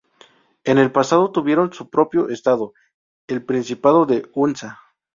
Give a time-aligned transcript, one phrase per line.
[0.63, 2.73] En el pasado tuvieron su propio estado,
[3.27, 4.79] el Principado de Hunza.